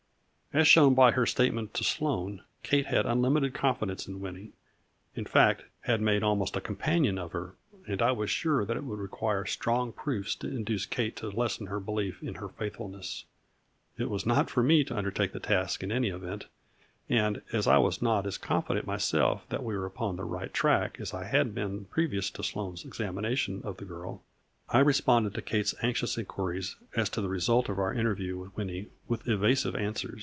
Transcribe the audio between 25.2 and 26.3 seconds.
to Kate's anxious